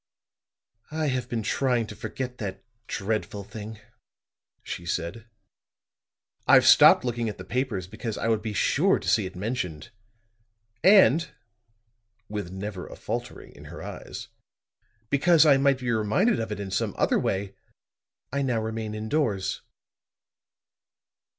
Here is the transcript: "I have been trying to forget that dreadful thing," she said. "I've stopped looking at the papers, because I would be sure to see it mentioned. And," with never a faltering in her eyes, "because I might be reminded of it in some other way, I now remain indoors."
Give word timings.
"I 0.89 1.09
have 1.09 1.29
been 1.29 1.43
trying 1.43 1.85
to 1.85 1.95
forget 1.95 2.39
that 2.39 2.63
dreadful 2.87 3.43
thing," 3.43 3.79
she 4.63 4.83
said. 4.83 5.27
"I've 6.47 6.65
stopped 6.65 7.05
looking 7.05 7.29
at 7.29 7.37
the 7.37 7.43
papers, 7.45 7.85
because 7.85 8.17
I 8.17 8.27
would 8.27 8.41
be 8.41 8.53
sure 8.53 8.97
to 8.97 9.07
see 9.07 9.27
it 9.27 9.35
mentioned. 9.35 9.91
And," 10.83 11.29
with 12.27 12.49
never 12.49 12.87
a 12.87 12.95
faltering 12.95 13.53
in 13.55 13.65
her 13.65 13.83
eyes, 13.83 14.29
"because 15.11 15.45
I 15.45 15.57
might 15.57 15.77
be 15.77 15.91
reminded 15.91 16.39
of 16.39 16.51
it 16.51 16.59
in 16.59 16.71
some 16.71 16.95
other 16.97 17.19
way, 17.19 17.55
I 18.33 18.41
now 18.41 18.59
remain 18.59 18.95
indoors." 18.95 19.61